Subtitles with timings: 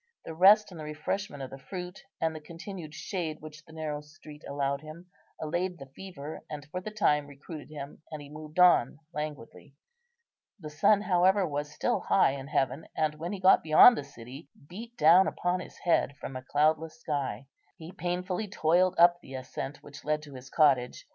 [0.25, 4.01] The rest and the refreshment of the fruit, and the continued shade which the narrow
[4.01, 8.57] street allowed him, allayed the fever, and for the time recruited him, and he moved
[8.57, 9.75] on languidly.
[10.59, 14.49] The sun, however, was still high in heaven, and when he got beyond the city
[14.67, 17.45] beat down upon his head from a cloudless sky.
[17.77, 21.05] He painfully toiled up the ascent which led to his cottage.